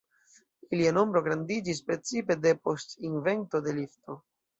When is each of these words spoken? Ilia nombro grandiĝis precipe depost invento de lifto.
Ilia 0.77 0.93
nombro 0.97 1.21
grandiĝis 1.27 1.81
precipe 1.89 2.37
depost 2.45 2.97
invento 3.11 3.63
de 3.69 3.75
lifto. 3.81 4.17